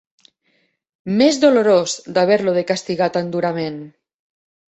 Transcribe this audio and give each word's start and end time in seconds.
M'és 1.19 1.37
dolorós, 1.43 1.93
d'haver-lo 2.15 2.55
de 2.57 2.65
castigar 2.73 3.11
tan 3.19 3.31
durament! 3.37 3.79